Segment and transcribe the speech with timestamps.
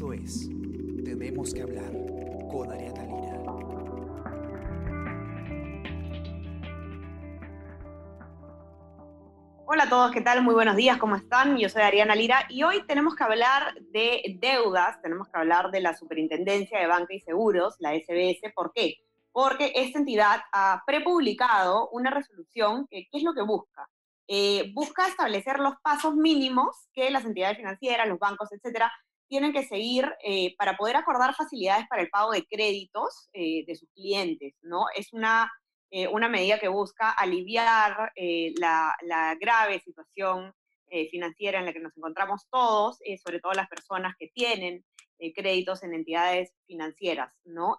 [0.00, 0.48] Esto es
[1.04, 1.92] Tenemos que hablar
[2.50, 3.42] con Ariana Lira.
[9.66, 10.42] Hola a todos, ¿qué tal?
[10.42, 11.58] Muy buenos días, ¿cómo están?
[11.58, 15.82] Yo soy Ariana Lira y hoy tenemos que hablar de deudas, tenemos que hablar de
[15.82, 18.54] la Superintendencia de Banca y Seguros, la SBS.
[18.54, 18.94] ¿Por qué?
[19.32, 23.86] Porque esta entidad ha prepublicado una resolución que, ¿qué es lo que busca?
[24.28, 28.90] Eh, busca establecer los pasos mínimos que las entidades financieras, los bancos, etcétera,
[29.30, 33.76] tienen que seguir eh, para poder acordar facilidades para el pago de créditos eh, de
[33.76, 34.86] sus clientes, ¿no?
[34.94, 35.50] Es una,
[36.12, 38.12] una medida que busca aliviar
[38.60, 40.54] la, la, grave situación
[41.10, 44.84] financiera en la que nos encontramos todos, sobre todo las personas que tienen
[45.34, 47.76] créditos en entidades financieras, ¿no?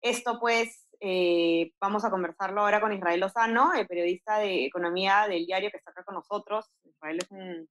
[0.00, 5.46] esto, pues, eh, vamos a conversarlo ahora con Israel Lozano, el periodista de economía del
[5.46, 6.66] diario que está acá con nosotros.
[6.84, 7.68] Israel es un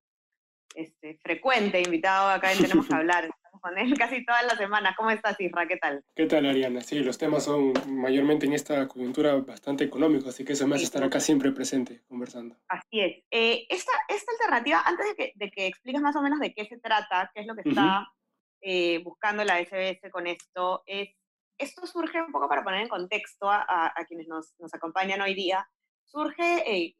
[0.77, 3.25] este, frecuente invitado acá en Tenemos que hablar.
[3.25, 4.95] Estamos con él casi todas las semanas.
[4.95, 5.67] ¿Cómo estás, Israel?
[5.67, 6.05] ¿Qué tal?
[6.15, 6.81] ¿Qué tal, Ariana?
[6.81, 10.85] Sí, los temas son mayormente en esta coyuntura bastante económicos, así que eso me hace
[10.85, 12.55] estar acá siempre presente conversando.
[12.67, 13.23] Así es.
[13.31, 16.65] Eh, esta, esta alternativa, antes de que, de que expliques más o menos de qué
[16.65, 18.07] se trata, qué es lo que está
[18.61, 21.09] eh, buscando la SBS con esto, es
[21.57, 25.67] esto surge un poco para poner en contexto a, quienes nos, acompañan hoy día,
[26.05, 26.95] surge, eh,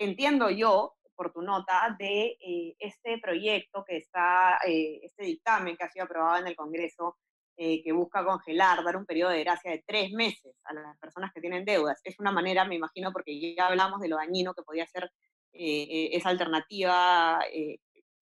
[0.00, 5.84] entiendo yo, por tu nota, de eh, este proyecto que está, eh, este dictamen que
[5.84, 7.16] ha sido aprobado en el Congreso,
[7.56, 11.40] que busca congelar, dar un periodo de gracia de tres meses a las personas que
[11.40, 12.00] tienen deudas.
[12.02, 15.12] Es una manera, me imagino, porque ya hablamos de lo dañino que podía ser
[15.52, 17.38] esa alternativa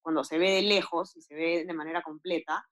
[0.02, 2.62] cuando se ve de lejos y se ve de manera completa,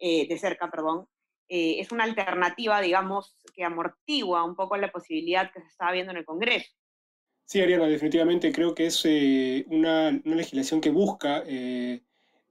[0.00, 1.06] de cerca, perdón,
[1.54, 6.10] eh, es una alternativa, digamos, que amortigua un poco la posibilidad que se estaba viendo
[6.12, 6.72] en el Congreso.
[7.44, 12.00] Sí, Ariana, definitivamente creo que es eh, una, legislación que busca eh,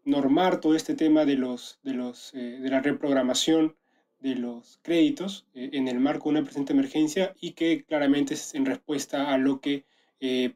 [0.05, 3.75] normar todo este tema de, los, de, los, de la reprogramación
[4.19, 8.67] de los créditos en el marco de una presente emergencia y que claramente es en
[8.67, 9.85] respuesta a lo que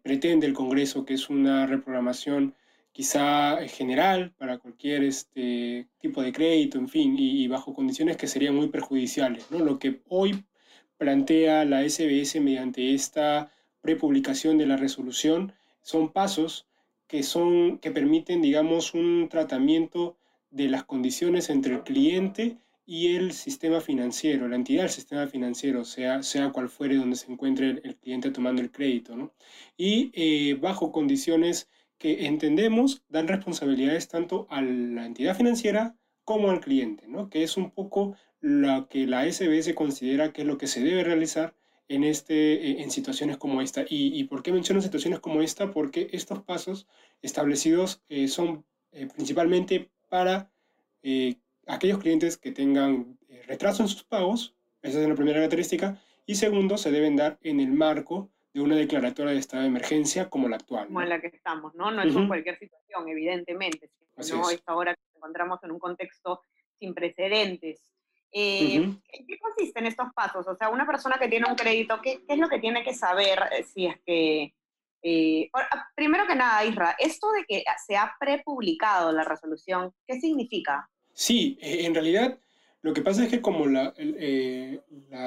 [0.04, 2.56] pretende el Congreso, que es una reprogramación
[2.96, 8.56] quizá general para cualquier este, tipo de crédito, en fin, y, bajo condiciones que serían
[8.56, 9.52] muy perjudiciales.
[9.52, 9.60] ¿no?
[9.60, 10.46] Lo que hoy
[10.98, 13.52] plantea la SBS mediante esta
[13.86, 16.68] prepublicación de la resolución son pasos
[17.08, 20.18] que, son, que permiten, digamos, un tratamiento
[20.50, 22.58] de las condiciones entre el cliente
[22.88, 27.32] y el sistema financiero, la entidad del sistema financiero, sea, sea cual fuere donde se
[27.32, 29.34] encuentre el, cliente tomando el crédito, ¿no?
[29.78, 35.96] Y eh, bajo condiciones que entendemos dan responsabilidades tanto a la entidad financiera
[36.26, 37.30] como al cliente, ¿no?
[37.30, 41.04] que es un poco lo que la SBS considera que es lo que se debe
[41.04, 41.54] realizar
[41.88, 43.86] en, este, eh, en situaciones como esta.
[43.88, 45.72] ¿Y, por qué menciono situaciones como esta?
[45.72, 46.88] Porque estos pasos
[47.22, 50.52] establecidos eh, son eh, principalmente para
[51.68, 56.78] aquellos clientes que tengan retraso en sus pagos, esa es la primera característica, y segundo,
[56.80, 60.56] se deben dar en el marco de una declaratoria de estado de emergencia como la
[60.56, 60.88] actual.
[60.88, 61.92] Como en la que estamos, ¿no?
[61.92, 66.42] No es en cualquier situación, evidentemente, no es ahora que nos encontramos en un contexto
[66.80, 67.82] sin precedentes.
[68.32, 69.38] Eh, ¿En qué
[69.76, 70.48] consisten estos pasos?
[70.48, 73.40] O sea, una persona que tiene un crédito, ¿qué, es lo que tiene que saber
[73.52, 74.54] eh, si es que...
[75.08, 80.20] Eh, ah, primero que nada, Isra, esto de que se ha prepublicado la resolución, ¿qué
[80.20, 80.90] significa?
[81.14, 82.40] Sí, en realidad
[82.82, 83.94] lo que pasa es que como la,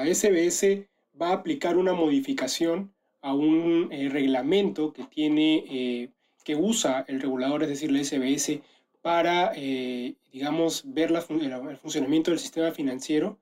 [0.05, 0.85] SBS
[1.19, 6.09] va a aplicar una modificación a un eh, reglamento que tiene, eh,
[6.45, 8.61] que usa el regulador, es decir, la SBS,
[9.01, 13.39] para, eh, digamos, ver el funcionamiento del sistema financiero.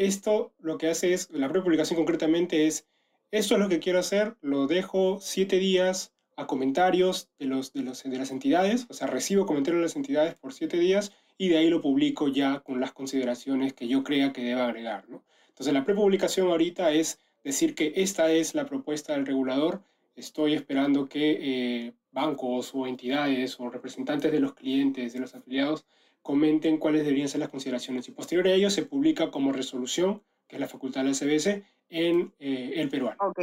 [0.00, 2.86] Esto lo que hace es, la prepublicación concretamente es,
[3.30, 7.82] esto es lo que quiero hacer, lo dejo siete días a comentarios de, los, de,
[7.82, 11.68] las entidades, o sea, recibo comentarios de las entidades por siete días y de ahí
[11.68, 15.06] lo publico ya con las consideraciones que yo crea que deba agregar.
[15.10, 15.22] ¿no?
[15.50, 19.82] Entonces, la prepublicación ahorita es decir que esta es la propuesta del regulador.
[20.16, 25.84] Estoy esperando que eh, bancos o entidades o representantes de los clientes, de los afiliados,
[26.22, 28.08] comenten cuáles deberían ser las consideraciones.
[28.08, 31.62] Y posterior a ello se publica como resolución, que es la facultad de la SBS,
[31.88, 33.16] en eh, el peruano.
[33.20, 33.38] Ok,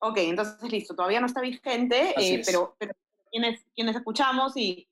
[0.00, 2.92] ok, entonces listo, todavía no está vigente, eh, pero, pero,
[3.30, 4.88] quienes, quienes escuchamos y,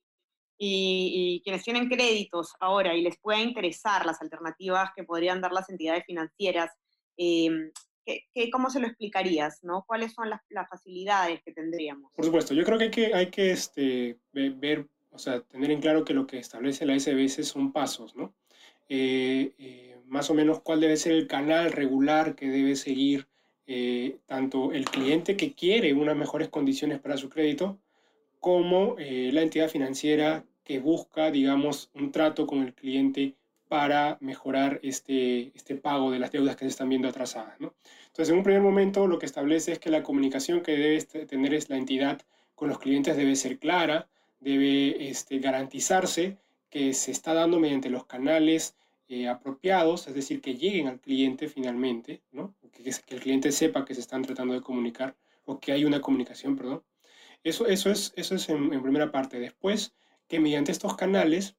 [0.57, 5.51] y, y, quienes tienen créditos ahora y les pueda interesar las alternativas que podrían dar
[5.51, 6.71] las entidades financieras,
[7.17, 9.63] eh, cómo se lo explicarías?
[9.63, 9.83] ¿no?
[9.85, 12.11] ¿Cuáles son las, facilidades que tendríamos?
[12.15, 15.81] Por supuesto, yo creo que hay que, hay que este, ver, o sea, tener en
[15.81, 18.33] claro que lo que establece la SBS son pasos, ¿no?
[18.89, 23.27] Eh, eh, más o menos cuál debe ser el canal regular que debe seguir
[23.67, 27.77] eh, tanto el cliente que quiere unas mejores condiciones para su crédito,
[28.39, 33.35] como la entidad financiera que busca, digamos, un trato con el cliente
[33.67, 37.57] para mejorar este, este pago de las deudas que se están viendo atrasadas.
[37.61, 37.73] ¿no?
[38.07, 41.53] Entonces, en un primer momento, lo que establece es que la comunicación que debe tener
[41.53, 42.21] es la entidad
[42.55, 44.09] con los clientes debe ser clara,
[44.41, 46.37] debe este, garantizarse
[46.69, 48.75] que se está dando mediante los canales
[49.07, 52.55] eh, apropiados, es decir, que lleguen al cliente finalmente, ¿no?
[52.71, 55.15] que, el cliente sepa que se están tratando de comunicar
[55.45, 56.83] o que hay una comunicación, perdón.
[57.43, 59.39] Eso, eso es, eso es en, primera parte.
[59.39, 59.93] Después,
[60.27, 61.55] que mediante estos canales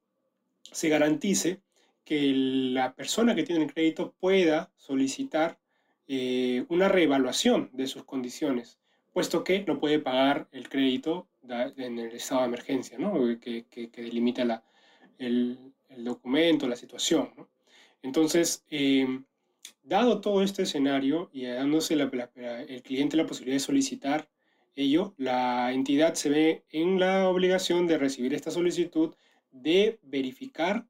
[0.71, 1.61] se garantice
[2.05, 5.59] que la persona que tiene el crédito pueda solicitar
[6.09, 8.79] eh, una reevaluación de sus condiciones,
[9.13, 13.15] puesto que no puede pagar el crédito en el estado de emergencia, ¿no?
[13.41, 14.63] que, que, delimita la,
[15.19, 15.59] el,
[15.89, 17.33] el, documento, la situación.
[17.37, 17.49] ¿no?
[18.03, 19.07] Entonces, eh,
[19.83, 22.11] dado todo este escenario y dándose la,
[22.69, 24.29] el cliente la posibilidad de solicitar
[24.75, 29.15] ello, la entidad se ve en la obligación de recibir esta solicitud,
[29.51, 30.87] de verificar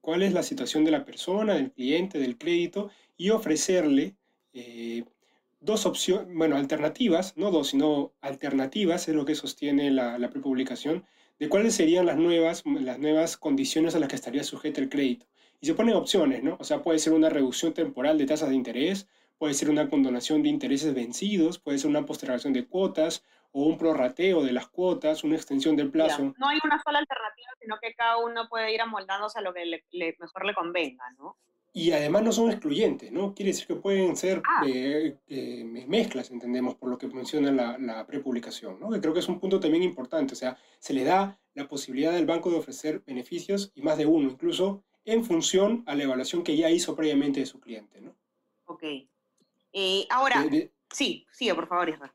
[0.00, 4.16] cuál es la situación de la persona, del cliente, del crédito y ofrecerle
[4.52, 5.04] eh,
[5.66, 11.04] dos opciones, bueno, alternativas, no dos, sino alternativas, es lo que sostiene la, la prepublicación,
[11.38, 15.26] de cuáles serían las nuevas, las nuevas condiciones a las que estaría sujeto el crédito.
[15.60, 16.56] Y se ponen opciones, ¿no?
[16.60, 19.08] O sea, puede ser una reducción temporal de tasas de interés,
[19.38, 23.78] puede ser una condonación de intereses vencidos, puede ser una postergación de cuotas o un
[23.78, 26.34] prorrateo de las cuotas, una extensión del plazo.
[26.38, 29.64] no hay una sola alternativa, sino que cada uno puede ir amoldándose a lo que
[29.64, 31.36] le, mejor le convenga, ¿no?
[31.76, 33.34] Y además no son excluyentes, ¿no?
[33.34, 34.64] Quiere decir que pueden ser ah.
[34.66, 38.88] eh, eh, mezclas, entendemos, por lo que menciona la, la prepublicación, ¿no?
[38.88, 42.16] Que creo que es un punto también importante, o sea, se le da la posibilidad
[42.16, 46.42] al banco de ofrecer beneficios y más de uno, incluso en función a la evaluación
[46.42, 48.16] que ya hizo previamente de su cliente, ¿no?
[48.64, 48.82] Ok.
[49.74, 50.48] Eh, ahora,
[50.90, 52.14] sí, sigue, por favor, Isra.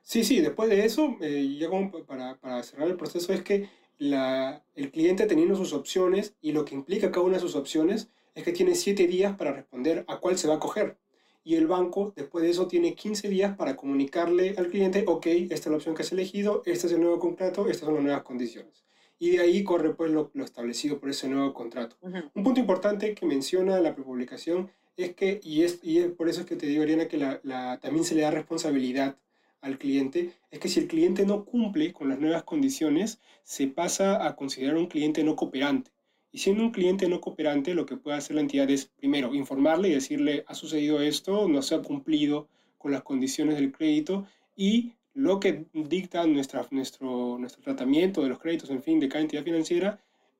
[0.00, 3.68] Sí, sí, después de eso, eh, ya como para, para, cerrar el proceso, es que
[3.98, 8.08] la, el cliente teniendo sus opciones y lo que implica cada una de sus opciones
[8.36, 10.96] es que tiene siete días para responder a cuál se va a coger.
[11.42, 15.54] Y el banco, después de eso, tiene 15 días para comunicarle al cliente, ok, esta
[15.54, 18.22] es la opción que has elegido, este es el nuevo contrato, estas son las nuevas
[18.22, 18.86] condiciones
[19.18, 21.96] y de ahí corre pues lo, lo establecido por ese nuevo contrato.
[22.02, 26.40] Un punto importante que menciona la prepublicación es que, y es, y es por eso
[26.40, 29.16] es que te digo, Ariana, que la, la, también se le da responsabilidad
[29.60, 34.26] al cliente, es que si el cliente no cumple con las nuevas condiciones, se pasa
[34.26, 35.90] a considerar un cliente no cooperante.
[36.32, 39.88] Y siendo un cliente no cooperante, lo que puede hacer la entidad es, primero, informarle
[39.88, 44.92] y decirle, ha sucedido esto, no se ha cumplido con las condiciones del crédito, y
[45.14, 49.44] lo que dicta nuestra, nuestro, nuestro tratamiento de los créditos, en fin, de cada entidad
[49.44, 49.98] financiera,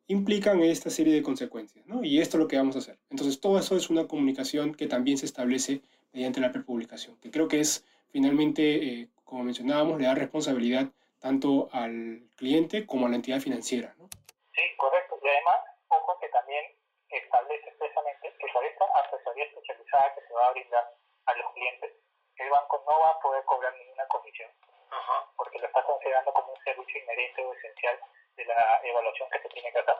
[0.08, 2.04] implican esta serie de consecuencias, ¿no?
[2.04, 2.98] Y esto es lo que vamos a hacer.
[3.10, 5.80] Entonces, todo eso es una comunicación que también se establece
[6.12, 11.68] mediante la prepublicación, que creo que es finalmente, eh, como mencionábamos, le da responsabilidad tanto
[11.72, 14.08] al cliente como a la entidad financiera, ¿no?
[14.52, 15.16] Sí, correcto.
[15.22, 15.56] Y además,
[15.96, 16.74] ojo que también
[17.10, 20.92] establece expresamente que por esta asesoría especializada que se va a brindar
[21.26, 21.92] a los clientes,
[22.36, 24.50] el banco no va a poder cobrar ninguna comisión
[25.36, 27.98] porque lo está considerando como un servicio inherente o esencial
[28.36, 29.96] de la evaluación que se tiene que hacer.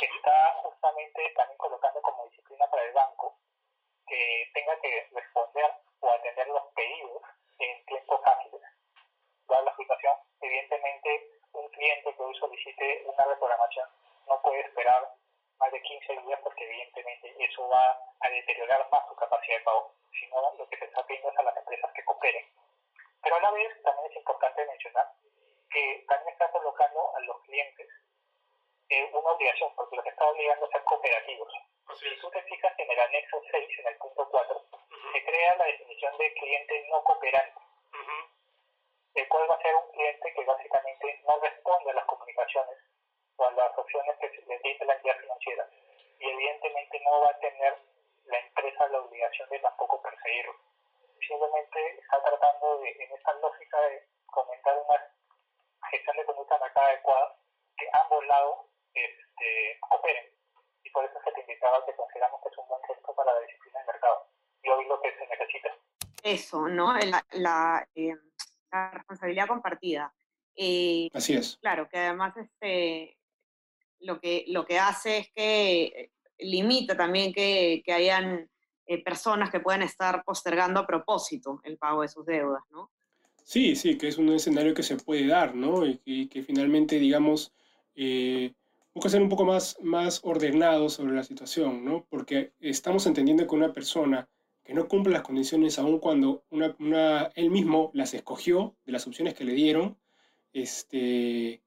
[0.00, 3.38] Está justamente también colocando como disciplina para el banco
[4.06, 7.22] que tenga que responder o atender los pedidos
[7.58, 8.62] en tiempos ágiles.
[9.48, 13.88] Dada la situación, evidentemente un cliente que hoy solicite una reprogramación
[14.28, 15.14] no puede esperar
[15.58, 19.94] más de 15 días porque evidentemente eso va a deteriorar más su capacidad de pago,
[20.18, 22.46] sino lo que se está pidiendo es a las empresas que cooperen.
[23.22, 25.10] Pero a la vez también es importante mencionar
[25.70, 27.88] que también está colocando a los clientes
[28.90, 31.52] eh, una obligación, porque los está obligando a ser cooperativos.
[31.98, 34.66] Si tú te fijas en el anexo 6, en el punto 4,
[35.12, 37.60] se crea la definición de cliente no cooperante,
[39.14, 42.78] el cual va a ser un cliente que básicamente no responde a las comunicaciones
[43.36, 45.68] o a las opciones que le dice la entidad financiera.
[46.18, 47.74] Y evidentemente no va a tener
[48.24, 50.54] la empresa la obligación de tampoco perseguirlo
[51.26, 57.36] simplemente está tratando de, en esta lógica de comentar una gestión de conducta marcada adecuada,
[57.76, 58.58] que ambos lados
[58.94, 60.24] este, cooperen.
[60.82, 63.40] Y por eso se te indicaba que consideramos que es un buen gesto para la
[63.40, 64.26] disciplina del mercado.
[64.62, 65.70] Y hoy lo que se necesita.
[66.22, 66.94] Eso, ¿no?
[66.94, 68.16] La, la, eh,
[68.70, 70.14] la responsabilidad compartida.
[70.56, 71.58] Eh, Así es.
[71.58, 73.18] Claro, que además este,
[74.00, 78.48] lo, que, lo que hace es que limita también que, que hayan
[78.86, 82.90] eh, personas que pueden estar postergando a propósito el pago de sus deudas, ¿no?
[83.42, 85.86] Sí, sí, que es un escenario que se puede dar, ¿no?
[85.86, 87.52] Y, que finalmente, digamos,
[87.94, 88.52] eh,
[88.94, 92.06] busca ser un poco más, más ordenado sobre la situación, ¿no?
[92.10, 94.28] Porque estamos entendiendo que una persona
[94.64, 99.34] que no cumple las condiciones aun cuando una, él mismo las escogió de las opciones
[99.34, 99.98] que le dieron,
[100.52, 101.62] este,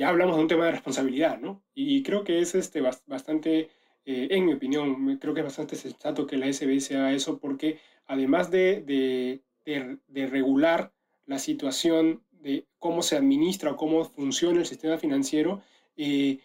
[0.00, 1.62] ya hablamos de un tema de responsabilidad, ¿no?
[1.74, 3.68] Y creo que es este, bastante
[4.06, 7.80] eh, en mi opinión, creo que es bastante sensato que la SBS haga eso porque
[8.06, 8.80] además de,
[9.66, 10.90] de, de, regular
[11.26, 15.60] la situación de cómo se administra o cómo funciona el sistema financiero,
[15.98, 16.38] eh,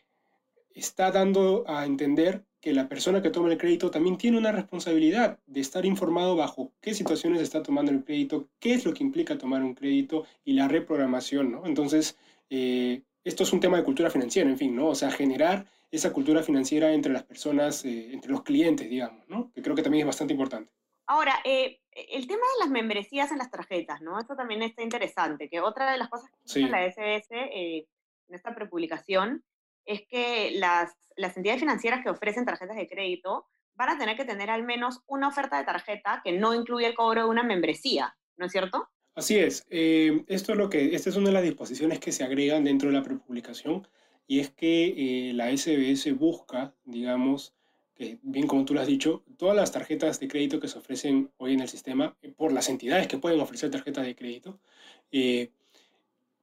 [0.73, 5.39] está dando a entender que la persona que toma el crédito también tiene una responsabilidad
[5.47, 9.37] de estar informado bajo qué situaciones está tomando el crédito, qué es lo que implica
[9.37, 11.65] tomar un crédito y la reprogramación, ¿no?
[11.65, 12.17] Entonces,
[12.49, 14.87] eh, esto es un tema de cultura financiera, en fin, ¿no?
[14.87, 19.51] O sea, generar esa cultura financiera entre las personas, eh, entre los clientes, digamos, ¿no?
[19.51, 20.71] Que creo que también es bastante importante.
[21.07, 24.19] Ahora, eh, el tema de las membresías en las tarjetas, ¿no?
[24.19, 28.53] Esto también está interesante, que otra de las cosas que dice la SBS en esta
[28.53, 29.43] prepublicación
[29.85, 34.25] es que las, las entidades financieras que ofrecen tarjetas de crédito van a tener que
[34.25, 38.15] tener al menos una oferta de tarjeta que no incluya el cobro de una membresía,
[38.37, 38.89] ¿no es cierto?
[39.15, 39.65] Así es.
[39.69, 42.89] Eh, esto es lo que, esta es una de las disposiciones que se agregan dentro
[42.89, 43.87] de la prepublicación
[44.27, 47.53] y es que eh, la SBS busca, digamos,
[47.95, 51.31] que bien como tú lo has dicho, todas las tarjetas de crédito que se ofrecen
[51.37, 54.59] hoy en el sistema, eh, por las entidades que pueden ofrecer tarjetas de crédito,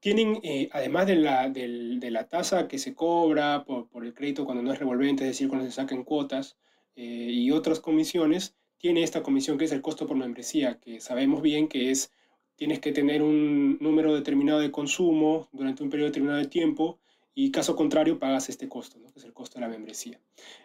[0.00, 0.40] tienen,
[0.72, 4.78] además de la, de la, tasa que se cobra por, el crédito cuando no es
[4.78, 6.56] revolvente, es decir, cuando se sacan cuotas
[6.96, 11.68] y otras comisiones, tiene esta comisión que es el costo por membresía, que sabemos bien
[11.68, 12.10] que es,
[12.62, 17.00] tienes que tener un número determinado de consumo durante un periodo determinado de tiempo
[17.34, 19.12] y caso contrario pagas este costo, ¿no?
[19.12, 20.20] que es el costo de la membresía.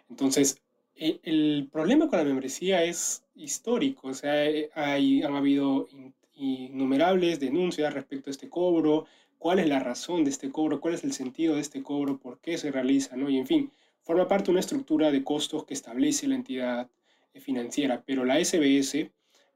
[0.08, 0.62] Entonces,
[0.94, 5.88] el, problema con la membresía es histórico, o sea, eh, hay, han habido
[6.36, 11.02] innumerables denuncias respecto a este cobro, cuál es la razón de este cobro, cuál es
[11.02, 13.28] el sentido de este cobro, por qué se realiza, ¿no?
[13.28, 13.72] Y en fin,
[14.04, 16.88] forma parte de una estructura de costos que establece la entidad
[17.34, 19.10] eh, financiera, pero la SBS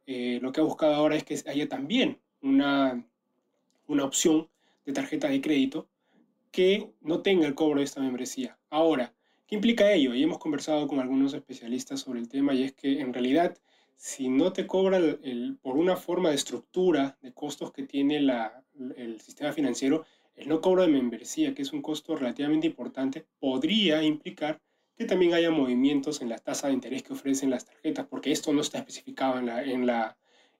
[0.07, 3.05] eh, lo que ha buscado ahora es que haya también una,
[3.87, 4.49] una opción
[4.85, 5.89] de tarjeta de crédito
[6.51, 8.59] que no tenga el cobro de esta membresía.
[8.69, 9.15] Ahora,
[9.47, 10.15] ¿qué implica ello?
[10.15, 13.57] Y hemos conversado con algunos especialistas sobre el tema y es que en realidad
[13.97, 18.65] si no te cobra el, por una forma de estructura de costos que tiene la,
[18.97, 24.03] el sistema financiero, el no cobro de membresía, que es un costo relativamente importante, podría
[24.03, 24.61] implicar
[24.97, 28.53] que también haya movimientos en la tasa de interés que ofrecen las tarjetas, porque esto
[28.53, 30.17] no está especificado en la, en la,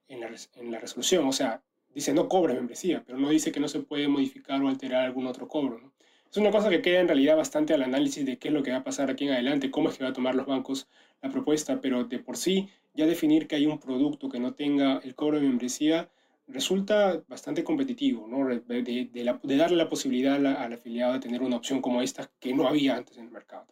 [0.07, 1.27] en la, en la resolución.
[1.27, 1.61] O sea,
[1.93, 5.27] dice no cobra membresía, pero no dice que no se puede modificar o alterar algún
[5.27, 5.79] otro cobro.
[5.79, 5.93] ¿no?
[6.29, 8.71] Es una cosa que queda en realidad bastante al análisis de qué es lo que
[8.71, 10.87] va a pasar aquí en adelante, cómo es que va a tomar los bancos
[11.21, 14.99] la propuesta, pero de por sí ya definir que hay un producto que no tenga
[15.03, 16.09] el cobro de membresía
[16.47, 18.47] resulta bastante competitivo, ¿no?
[18.47, 22.67] de, de, darle la posibilidad al, afiliado de tener una opción como esta que no
[22.67, 23.67] había antes en el mercado.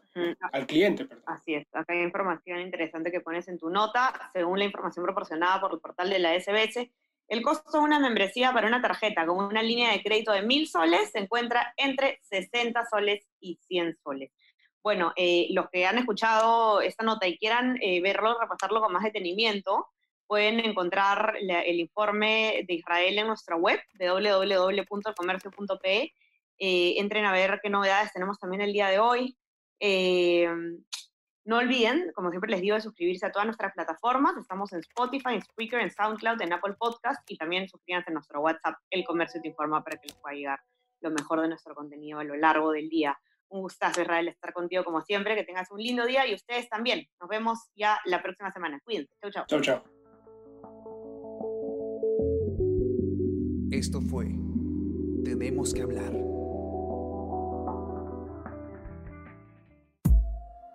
[0.52, 1.24] Al cliente, perdón.
[1.28, 5.60] Así es, acá hay información interesante que pones en tu nota, según la información proporcionada
[5.60, 6.90] por el portal de la SBS.
[7.32, 10.68] El costo de una membresía para una tarjeta con una línea de crédito de mil
[10.68, 14.34] soles se encuentra entre 60 soles y 100 soles.
[14.84, 19.04] Bueno, eh, los que han escuchado esta nota y quieran eh, verlo, repasarlo con más
[19.04, 19.88] detenimiento,
[20.28, 26.14] pueden encontrar el informe de Israel en nuestra web de www.comercio.pe.
[26.58, 29.38] Eh, entren a ver qué novedades tenemos también el día de hoy.
[31.44, 34.38] No olviden, como siempre les digo, de suscribirse a todas nuestras plataformas.
[34.38, 38.42] Estamos en Spotify, en Spreaker, en SoundCloud, en Apple Podcast y también suscríbanse a nuestro
[38.42, 40.60] WhatsApp, El Comercio Te Informa, para que les pueda llegar
[41.02, 43.20] lo mejor de nuestro contenido a lo largo del día.
[43.50, 45.36] Un gustazo, Israel, estar contigo como siempre.
[45.36, 47.08] Que tengas un lindo día y ustedes también.
[47.20, 48.80] Nos vemos ya la próxima semana.
[48.84, 49.14] Cuídense.
[49.20, 49.46] Chau, chau.
[49.48, 49.84] Chau, chau.
[53.72, 54.28] Esto fue
[55.24, 56.14] Tenemos que hablar.